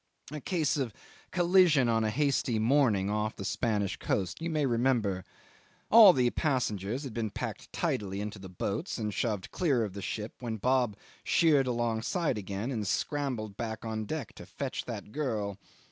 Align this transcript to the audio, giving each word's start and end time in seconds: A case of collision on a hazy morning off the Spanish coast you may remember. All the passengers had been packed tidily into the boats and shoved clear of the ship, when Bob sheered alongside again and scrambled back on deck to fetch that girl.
A 0.31 0.41
case 0.41 0.77
of 0.77 0.95
collision 1.29 1.87
on 1.87 2.03
a 2.03 2.09
hazy 2.09 2.57
morning 2.57 3.07
off 3.11 3.35
the 3.35 3.45
Spanish 3.45 3.97
coast 3.97 4.41
you 4.41 4.49
may 4.49 4.65
remember. 4.65 5.23
All 5.91 6.11
the 6.11 6.31
passengers 6.31 7.03
had 7.03 7.13
been 7.13 7.29
packed 7.29 7.71
tidily 7.71 8.19
into 8.19 8.39
the 8.39 8.49
boats 8.49 8.97
and 8.97 9.13
shoved 9.13 9.51
clear 9.51 9.83
of 9.83 9.93
the 9.93 10.01
ship, 10.01 10.33
when 10.39 10.57
Bob 10.57 10.97
sheered 11.23 11.67
alongside 11.67 12.39
again 12.39 12.71
and 12.71 12.87
scrambled 12.87 13.55
back 13.57 13.85
on 13.85 14.05
deck 14.05 14.33
to 14.33 14.47
fetch 14.47 14.85
that 14.85 15.11
girl. 15.11 15.59